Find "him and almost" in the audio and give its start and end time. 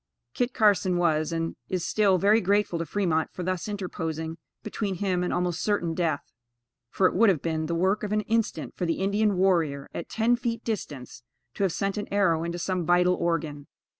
4.95-5.61